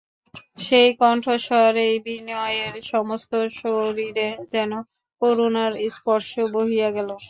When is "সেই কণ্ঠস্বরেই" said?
0.59-1.95